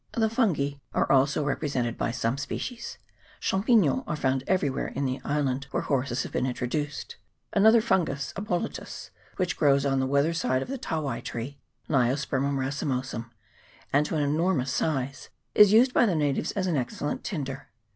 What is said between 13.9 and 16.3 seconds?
and to an enormous size, is used by the